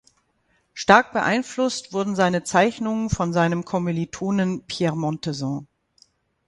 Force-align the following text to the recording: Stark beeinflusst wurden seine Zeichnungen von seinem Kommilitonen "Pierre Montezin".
Stark 0.73 1.13
beeinflusst 1.13 1.93
wurden 1.93 2.15
seine 2.15 2.41
Zeichnungen 2.43 3.11
von 3.11 3.33
seinem 3.33 3.65
Kommilitonen 3.65 4.63
"Pierre 4.63 4.97
Montezin". 4.97 5.67